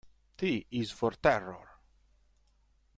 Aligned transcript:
T 0.35 0.65
Is 0.71 0.89
for 0.89 1.11
Terror!". 1.11 1.67